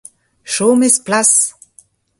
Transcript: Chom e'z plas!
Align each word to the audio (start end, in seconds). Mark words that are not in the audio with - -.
Chom 0.53 0.81
e'z 0.87 0.95
plas! 1.05 1.31